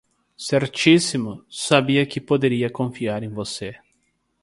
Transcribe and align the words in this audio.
Certíssimo, 0.47 1.45
sabia 1.47 2.07
que 2.07 2.19
poderia 2.19 2.71
confiar 2.71 3.21
em 3.21 3.29
você 3.29 3.75